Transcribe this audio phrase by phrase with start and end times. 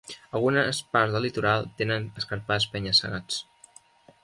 [0.37, 3.41] Algunes parts del litoral tenen escarpats penya-segats.